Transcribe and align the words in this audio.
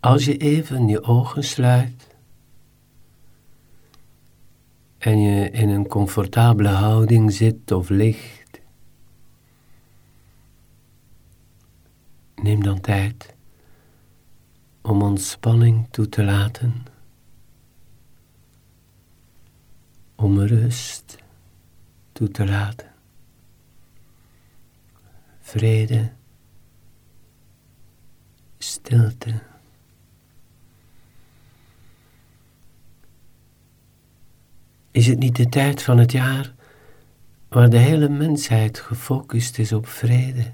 Als 0.00 0.24
je 0.24 0.36
even 0.36 0.88
je 0.88 1.02
ogen 1.02 1.44
sluit 1.44 2.16
en 4.98 5.20
je 5.20 5.50
in 5.50 5.68
een 5.68 5.86
comfortabele 5.86 6.68
houding 6.68 7.32
zit 7.32 7.72
of 7.72 7.88
ligt, 7.88 8.60
neem 12.34 12.62
dan 12.62 12.80
tijd 12.80 13.34
om 14.82 15.02
ontspanning 15.02 15.86
toe 15.90 16.08
te 16.08 16.24
laten, 16.24 16.84
om 20.14 20.40
rust 20.40 21.18
toe 22.12 22.28
te 22.28 22.46
laten, 22.46 22.92
vrede, 25.40 26.12
stilte. 28.58 29.56
Is 34.98 35.06
het 35.06 35.18
niet 35.18 35.36
de 35.36 35.48
tijd 35.48 35.82
van 35.82 35.98
het 35.98 36.12
jaar 36.12 36.54
waar 37.48 37.70
de 37.70 37.78
hele 37.78 38.08
mensheid 38.08 38.78
gefocust 38.78 39.58
is 39.58 39.72
op 39.72 39.86
vrede? 39.86 40.52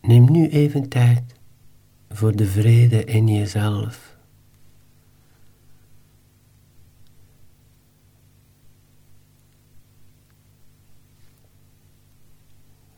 Neem 0.00 0.30
nu 0.30 0.48
even 0.48 0.88
tijd 0.88 1.34
voor 2.08 2.36
de 2.36 2.46
vrede 2.46 3.04
in 3.04 3.28
jezelf. 3.28 4.16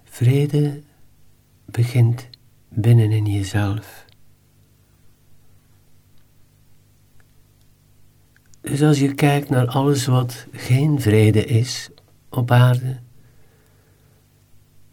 Vrede 0.04 0.82
begint 1.64 2.28
binnen 2.74 3.10
in 3.10 3.26
jezelf. 3.26 4.04
Dus 8.60 8.82
als 8.82 8.98
je 8.98 9.14
kijkt 9.14 9.48
naar 9.48 9.66
alles 9.66 10.06
wat 10.06 10.46
geen 10.52 11.00
vrede 11.00 11.44
is 11.44 11.90
op 12.30 12.50
aarde, 12.50 12.98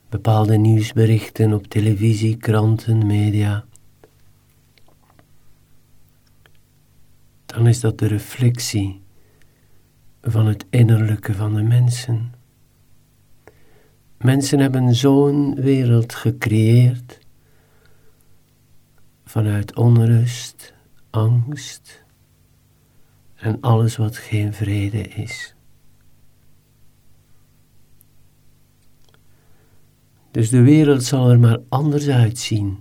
bepaalde 0.09 0.57
nieuwsberichten 0.57 1.53
op 1.53 1.67
televisie, 1.67 2.37
kranten, 2.37 3.05
media, 3.05 3.65
dan 7.45 7.67
is 7.67 7.79
dat 7.79 7.99
de 7.99 8.07
reflectie 8.07 9.01
van 10.21 10.45
het 10.45 10.65
innerlijke 10.69 11.33
van 11.33 11.55
de 11.55 11.63
mensen. 11.63 12.33
Mensen 14.17 14.59
hebben 14.59 14.95
zo'n 14.95 15.55
wereld 15.55 16.13
gecreëerd 16.15 17.20
vanuit 19.31 19.75
onrust, 19.75 20.73
angst 21.09 22.03
en 23.35 23.61
alles 23.61 23.95
wat 23.95 24.17
geen 24.17 24.53
vrede 24.53 25.01
is. 25.01 25.55
Dus 30.31 30.49
de 30.49 30.61
wereld 30.61 31.03
zal 31.03 31.29
er 31.29 31.39
maar 31.39 31.59
anders 31.69 32.07
uitzien 32.07 32.79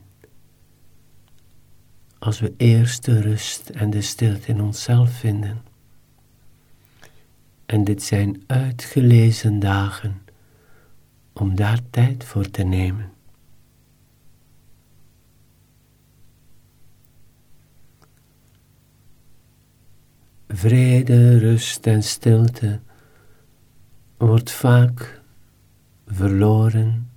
als 2.19 2.41
we 2.41 2.54
eerst 2.56 3.04
de 3.04 3.20
rust 3.20 3.69
en 3.69 3.91
de 3.91 4.00
stilte 4.00 4.48
in 4.48 4.60
onszelf 4.60 5.10
vinden. 5.12 5.62
En 7.66 7.84
dit 7.84 8.03
zijn 8.03 8.42
uitgelezen 8.47 9.58
dagen 9.58 10.22
om 11.32 11.54
daar 11.54 11.80
tijd 11.91 12.24
voor 12.24 12.50
te 12.50 12.62
nemen. 12.62 13.19
Vrede, 20.60 21.38
rust 21.38 21.87
en 21.87 22.03
stilte 22.03 22.81
wordt 24.16 24.50
vaak 24.50 25.22
verloren 26.06 27.10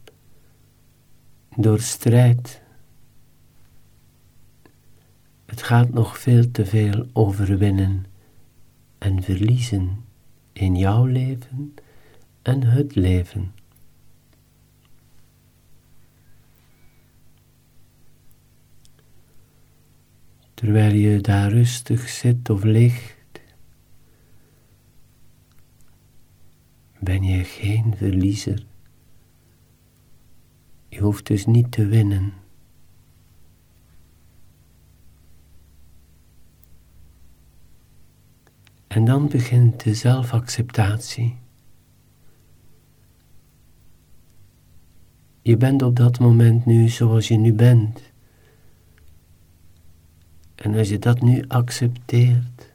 door 1.55 1.79
strijd. 1.79 2.61
Het 5.45 5.61
gaat 5.61 5.89
nog 5.89 6.17
veel 6.19 6.51
te 6.51 6.65
veel 6.65 7.07
over 7.13 7.57
winnen 7.57 8.05
en 8.97 9.23
verliezen 9.23 10.05
in 10.53 10.75
jouw 10.75 11.05
leven 11.05 11.73
en 12.41 12.63
het 12.63 12.95
leven. 12.95 13.53
Terwijl 20.53 20.93
je 20.93 21.21
daar 21.21 21.51
rustig 21.51 22.09
zit 22.09 22.49
of 22.49 22.63
ligt, 22.63 23.12
ben 27.03 27.23
je 27.23 27.43
geen 27.43 27.95
verliezer. 27.95 28.65
Je 30.89 30.99
hoeft 30.99 31.27
dus 31.27 31.45
niet 31.45 31.71
te 31.71 31.85
winnen. 31.85 32.33
En 38.87 39.05
dan 39.05 39.27
begint 39.27 39.83
de 39.83 39.93
zelfacceptatie. 39.93 41.35
Je 45.41 45.57
bent 45.57 45.81
op 45.81 45.95
dat 45.95 46.19
moment 46.19 46.65
nu 46.65 46.89
zoals 46.89 47.27
je 47.27 47.37
nu 47.37 47.53
bent. 47.53 48.11
En 50.55 50.75
als 50.75 50.89
je 50.89 50.99
dat 50.99 51.21
nu 51.21 51.43
accepteert, 51.47 52.73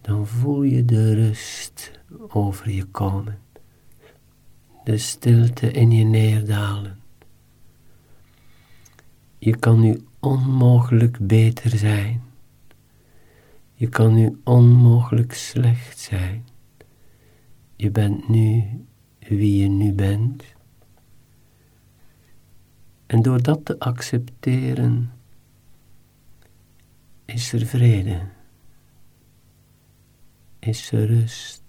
dan 0.00 0.26
voel 0.26 0.62
je 0.62 0.84
de 0.84 1.14
rust 1.14 1.97
over 2.28 2.70
je 2.70 2.84
komen, 2.84 3.38
de 4.84 4.98
stilte 4.98 5.70
in 5.70 5.90
je 5.90 6.04
neerdalen. 6.04 6.98
Je 9.38 9.56
kan 9.56 9.80
nu 9.80 10.00
onmogelijk 10.20 11.18
beter 11.26 11.70
zijn. 11.70 12.22
Je 13.74 13.88
kan 13.88 14.14
nu 14.14 14.40
onmogelijk 14.44 15.32
slecht 15.34 15.98
zijn. 15.98 16.46
Je 17.76 17.90
bent 17.90 18.28
nu 18.28 18.64
wie 19.18 19.62
je 19.62 19.68
nu 19.68 19.92
bent. 19.92 20.44
En 23.06 23.22
door 23.22 23.42
dat 23.42 23.64
te 23.64 23.78
accepteren, 23.78 25.12
is 27.24 27.52
er 27.52 27.66
vrede, 27.66 28.20
is 30.58 30.92
er 30.92 31.06
rust. 31.06 31.67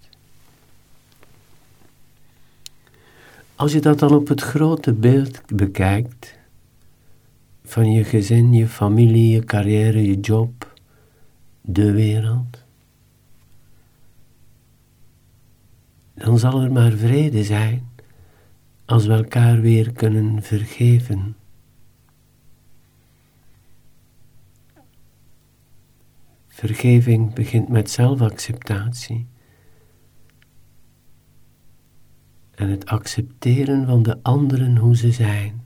Als 3.60 3.72
je 3.72 3.80
dat 3.80 3.98
dan 3.98 4.14
op 4.14 4.28
het 4.28 4.40
grote 4.40 4.92
beeld 4.92 5.42
bekijkt, 5.46 6.38
van 7.64 7.92
je 7.92 8.04
gezin, 8.04 8.52
je 8.52 8.68
familie, 8.68 9.30
je 9.30 9.44
carrière, 9.44 10.06
je 10.06 10.20
job, 10.20 10.72
de 11.60 11.92
wereld, 11.92 12.64
dan 16.14 16.38
zal 16.38 16.60
er 16.60 16.72
maar 16.72 16.92
vrede 16.92 17.44
zijn 17.44 17.88
als 18.84 19.06
we 19.06 19.12
elkaar 19.12 19.60
weer 19.60 19.92
kunnen 19.92 20.42
vergeven. 20.42 21.36
Vergeving 26.48 27.34
begint 27.34 27.68
met 27.68 27.90
zelfacceptatie. 27.90 29.26
En 32.60 32.68
het 32.68 32.86
accepteren 32.86 33.86
van 33.86 34.02
de 34.02 34.18
anderen 34.22 34.76
hoe 34.76 34.96
ze 34.96 35.12
zijn. 35.12 35.62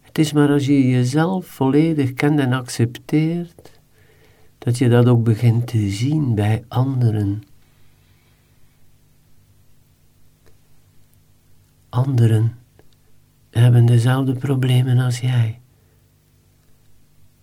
Het 0.00 0.18
is 0.18 0.32
maar 0.32 0.48
als 0.48 0.66
je 0.66 0.88
jezelf 0.88 1.46
volledig 1.46 2.12
kent 2.14 2.40
en 2.40 2.52
accepteert, 2.52 3.80
dat 4.58 4.78
je 4.78 4.88
dat 4.88 5.06
ook 5.06 5.24
begint 5.24 5.66
te 5.66 5.90
zien 5.90 6.34
bij 6.34 6.64
anderen. 6.68 7.42
Anderen 11.88 12.58
hebben 13.50 13.86
dezelfde 13.86 14.34
problemen 14.34 14.98
als 14.98 15.20
jij. 15.20 15.59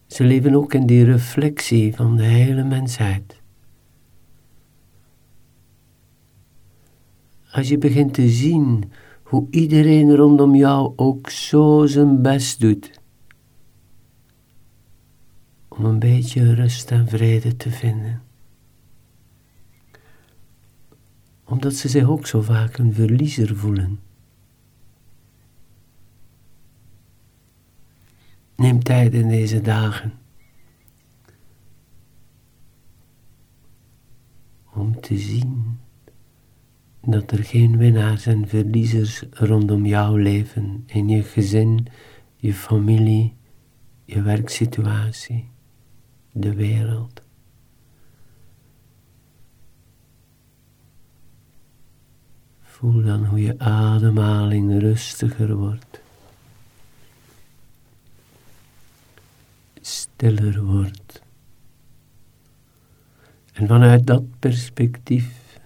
Ze 0.07 0.23
leven 0.23 0.55
ook 0.55 0.73
in 0.73 0.85
die 0.85 1.03
reflectie 1.03 1.95
van 1.95 2.15
de 2.15 2.23
hele 2.23 2.63
mensheid. 2.63 3.41
Als 7.51 7.67
je 7.67 7.77
begint 7.77 8.13
te 8.13 8.29
zien 8.29 8.91
hoe 9.23 9.47
iedereen 9.49 10.15
rondom 10.15 10.55
jou 10.55 10.93
ook 10.95 11.29
zo 11.29 11.85
zijn 11.85 12.21
best 12.21 12.59
doet 12.59 12.99
om 15.67 15.85
een 15.85 15.99
beetje 15.99 16.53
rust 16.53 16.91
en 16.91 17.07
vrede 17.07 17.55
te 17.55 17.71
vinden. 17.71 18.21
Omdat 21.45 21.73
ze 21.73 21.89
zich 21.89 22.07
ook 22.07 22.27
zo 22.27 22.41
vaak 22.41 22.77
een 22.77 22.93
verliezer 22.93 23.55
voelen. 23.55 23.99
Neem 28.57 28.83
tijd 28.83 29.13
in 29.13 29.27
deze 29.27 29.61
dagen 29.61 30.13
om 34.73 35.01
te 35.01 35.17
zien 35.17 35.79
dat 37.01 37.31
er 37.31 37.43
geen 37.43 37.77
winnaars 37.77 38.25
en 38.25 38.47
verliezers 38.47 39.23
rondom 39.31 39.85
jou 39.85 40.21
leven 40.21 40.83
in 40.85 41.09
je 41.09 41.23
gezin, 41.23 41.87
je 42.35 42.53
familie, 42.53 43.35
je 44.03 44.21
werksituatie, 44.21 45.49
de 46.31 46.53
wereld. 46.53 47.21
Voel 52.61 53.03
dan 53.03 53.25
hoe 53.25 53.41
je 53.41 53.59
ademhaling 53.59 54.79
rustiger 54.79 55.55
wordt, 55.55 56.01
stiller 59.87 60.63
wordt. 60.63 61.21
En 63.53 63.67
vanuit 63.67 64.07
dat 64.07 64.39
perspectief 64.39 65.59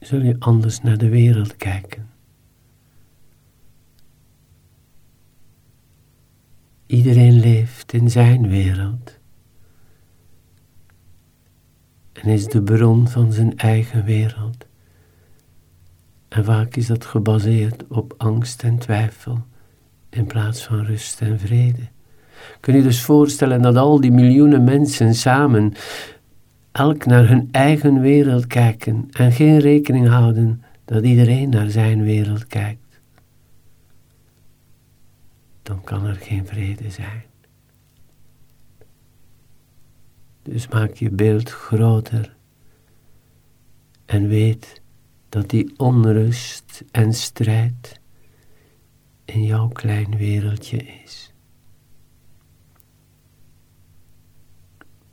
zul 0.00 0.20
je 0.20 0.36
anders 0.38 0.80
naar 0.80 0.98
de 0.98 1.08
wereld 1.08 1.56
kijken. 1.56 2.10
Iedereen 6.86 7.40
leeft 7.40 7.92
in 7.92 8.10
zijn 8.10 8.48
wereld 8.48 9.20
en 12.12 12.28
is 12.28 12.46
de 12.46 12.62
bron 12.62 13.08
van 13.08 13.32
zijn 13.32 13.56
eigen 13.56 14.04
wereld. 14.04 14.66
En 16.28 16.44
vaak 16.44 16.76
is 16.76 16.86
dat 16.86 17.04
gebaseerd 17.04 17.86
op 17.88 18.14
angst 18.16 18.62
en 18.62 18.78
twijfel 18.78 19.46
in 20.08 20.26
plaats 20.26 20.64
van 20.64 20.84
rust 20.84 21.20
en 21.20 21.38
vrede. 21.38 21.88
Kun 22.60 22.76
je 22.76 22.82
dus 22.82 23.02
voorstellen 23.02 23.62
dat 23.62 23.76
al 23.76 24.00
die 24.00 24.12
miljoenen 24.12 24.64
mensen 24.64 25.14
samen 25.14 25.72
elk 26.72 27.06
naar 27.06 27.28
hun 27.28 27.48
eigen 27.50 28.00
wereld 28.00 28.46
kijken 28.46 29.08
en 29.10 29.32
geen 29.32 29.58
rekening 29.58 30.08
houden 30.08 30.62
dat 30.84 31.04
iedereen 31.04 31.48
naar 31.48 31.70
zijn 31.70 32.02
wereld 32.02 32.46
kijkt? 32.46 33.00
Dan 35.62 35.84
kan 35.84 36.06
er 36.06 36.14
geen 36.14 36.46
vrede 36.46 36.90
zijn. 36.90 37.24
Dus 40.42 40.68
maak 40.68 40.94
je 40.94 41.10
beeld 41.10 41.50
groter 41.50 42.34
en 44.06 44.28
weet 44.28 44.80
dat 45.28 45.50
die 45.50 45.72
onrust 45.76 46.84
en 46.90 47.12
strijd 47.12 48.00
in 49.24 49.44
jouw 49.44 49.68
klein 49.68 50.16
wereldje 50.16 50.76
is. 51.04 51.31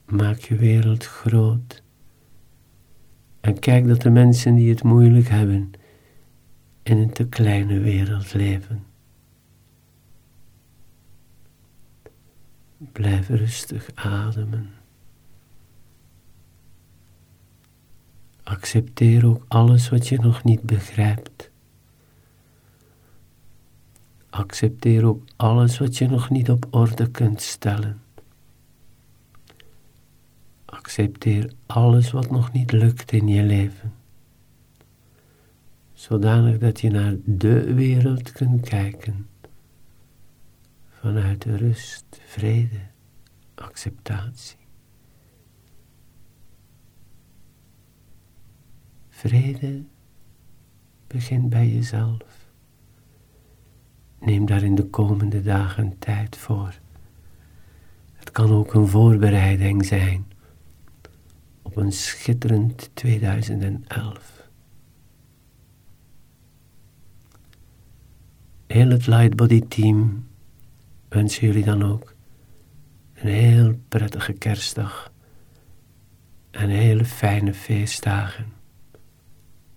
Maak 0.09 0.37
je 0.37 0.55
wereld 0.55 1.05
groot 1.05 1.83
en 3.39 3.59
kijk 3.59 3.87
dat 3.87 4.01
de 4.01 4.09
mensen 4.09 4.55
die 4.55 4.69
het 4.69 4.83
moeilijk 4.83 5.27
hebben 5.27 5.71
in 6.83 6.97
een 6.97 7.13
te 7.13 7.27
kleine 7.27 7.79
wereld 7.79 8.33
leven. 8.33 8.85
Blijf 12.77 13.29
rustig 13.29 13.89
ademen. 13.93 14.69
Accepteer 18.43 19.25
ook 19.25 19.45
alles 19.47 19.89
wat 19.89 20.07
je 20.07 20.19
nog 20.19 20.43
niet 20.43 20.61
begrijpt. 20.61 21.51
Accepteer 24.29 25.05
ook 25.05 25.23
alles 25.35 25.79
wat 25.79 25.97
je 25.97 26.07
nog 26.07 26.29
niet 26.29 26.49
op 26.49 26.67
orde 26.69 27.11
kunt 27.11 27.41
stellen. 27.41 28.01
Accepteer 30.89 31.51
alles 31.65 32.11
wat 32.11 32.31
nog 32.31 32.51
niet 32.51 32.71
lukt 32.71 33.11
in 33.11 33.27
je 33.27 33.43
leven. 33.43 33.93
Zodanig 35.93 36.57
dat 36.57 36.81
je 36.81 36.89
naar 36.89 37.15
de 37.25 37.73
wereld 37.73 38.31
kunt 38.31 38.69
kijken. 38.69 39.27
Vanuit 40.89 41.43
rust, 41.43 42.05
vrede, 42.25 42.79
acceptatie. 43.55 44.57
Vrede 49.09 49.83
begint 51.07 51.49
bij 51.49 51.67
jezelf. 51.67 52.51
Neem 54.19 54.45
daar 54.45 54.63
in 54.63 54.75
de 54.75 54.85
komende 54.85 55.41
dagen 55.41 55.99
tijd 55.99 56.37
voor. 56.37 56.79
Het 58.13 58.31
kan 58.31 58.51
ook 58.51 58.73
een 58.73 58.87
voorbereiding 58.87 59.85
zijn 59.85 60.37
op 61.69 61.75
een 61.75 61.91
schitterend 61.91 62.89
2011. 62.93 64.49
Heel 68.67 68.89
het 68.89 69.07
Lightbody 69.07 69.61
team 69.67 70.27
wens 71.09 71.39
jullie 71.39 71.63
dan 71.63 71.83
ook 71.83 72.15
een 73.13 73.27
heel 73.27 73.79
prettige 73.87 74.33
kerstdag 74.33 75.11
en 76.51 76.69
hele 76.69 77.05
fijne 77.05 77.53
feestdagen 77.53 78.45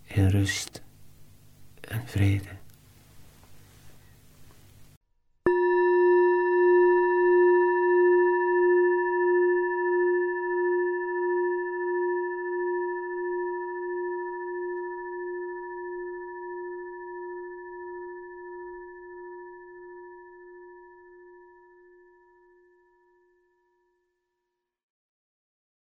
in 0.03 0.27
rust 0.27 0.83
en 1.81 2.03
vrede. 2.07 2.62